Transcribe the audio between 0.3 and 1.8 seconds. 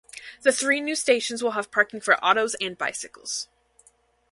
The three new stations will have